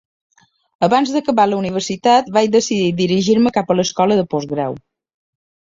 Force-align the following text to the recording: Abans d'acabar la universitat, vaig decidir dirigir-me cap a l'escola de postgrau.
Abans 0.87 1.11
d'acabar 1.15 1.45
la 1.51 1.59
universitat, 1.61 2.33
vaig 2.39 2.49
decidir 2.57 2.91
dirigir-me 3.03 3.53
cap 3.61 3.71
a 3.71 3.79
l'escola 3.81 4.21
de 4.23 4.29
postgrau. 4.35 4.83